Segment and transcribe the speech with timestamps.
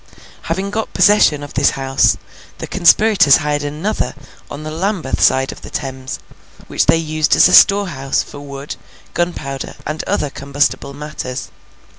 [0.41, 2.17] Having got possession of this house,
[2.57, 4.15] the conspirators hired another
[4.49, 6.17] on the Lambeth side of the Thames,
[6.67, 8.77] which they used as a storehouse for wood,
[9.13, 11.49] gunpowder, and other combustible matters.